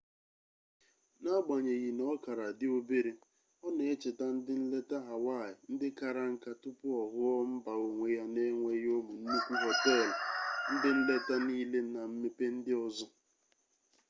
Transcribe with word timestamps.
n'agbanyeghị 1.21 1.89
na 1.97 2.03
ọ 2.13 2.13
kara 2.23 2.47
dị 2.59 2.67
obere 2.77 3.11
ọ 3.65 3.67
na-echeta 3.77 4.25
ndị 4.35 4.53
nleta 4.61 4.97
hawaii 5.09 5.57
ndị 5.71 5.87
kara 5.99 6.23
nka 6.33 6.51
tupu 6.61 6.87
ọ 7.01 7.03
ghụọ 7.13 7.33
mba 7.53 7.73
onwe 7.85 8.07
ya 8.17 8.23
na-enweghị 8.33 8.89
ụmụ 8.99 9.13
nnukwu 9.19 9.53
họteelụ 9.63 10.15
ndị 10.73 10.89
nleta 10.99 11.35
niile 11.47 11.79
na 11.93 12.01
mmepe 12.11 12.45
ndị 12.57 12.73
ọzọ 12.85 13.05